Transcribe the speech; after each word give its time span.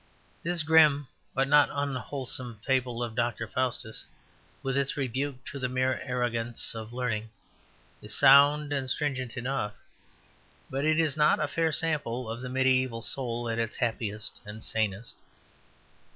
This 0.41 0.63
grim 0.63 1.05
but 1.35 1.47
not 1.47 1.69
unwholesome 1.71 2.61
fable 2.65 3.03
of 3.03 3.13
Dr. 3.13 3.45
Faustus, 3.47 4.03
with 4.63 4.75
its 4.75 4.97
rebuke 4.97 5.45
to 5.45 5.59
the 5.59 5.69
mere 5.69 6.01
arrogance 6.01 6.73
of 6.73 6.91
learning, 6.91 7.29
is 8.01 8.15
sound 8.17 8.73
and 8.73 8.89
stringent 8.89 9.37
enough; 9.37 9.75
but 10.71 10.85
it 10.85 10.99
is 10.99 11.15
not 11.15 11.39
a 11.39 11.47
fair 11.47 11.71
sample 11.71 12.31
of 12.31 12.41
the 12.41 12.49
mediaeval 12.49 13.03
soul 13.03 13.47
at 13.47 13.59
its 13.59 13.75
happiest 13.75 14.39
and 14.43 14.63
sanest. 14.63 15.17